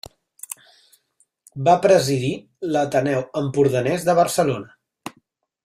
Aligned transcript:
Va 1.67 1.75
presidir 1.83 2.33
l’Ateneu 2.77 3.21
Empordanès 3.45 4.09
de 4.11 4.17
Barcelona. 4.23 5.17